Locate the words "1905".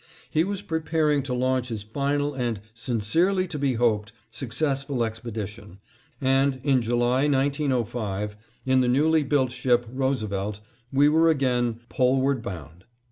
7.27-8.35